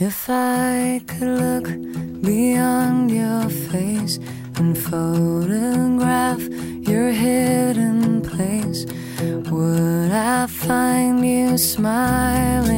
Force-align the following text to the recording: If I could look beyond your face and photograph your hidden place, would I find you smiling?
If 0.00 0.30
I 0.30 1.00
could 1.08 1.40
look 1.40 1.64
beyond 2.22 3.10
your 3.10 3.48
face 3.48 4.20
and 4.54 4.78
photograph 4.78 6.40
your 6.86 7.10
hidden 7.10 8.22
place, 8.22 8.86
would 9.50 10.12
I 10.12 10.46
find 10.46 11.26
you 11.26 11.58
smiling? 11.58 12.77